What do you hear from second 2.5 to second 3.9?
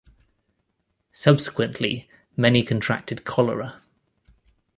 contracted cholera.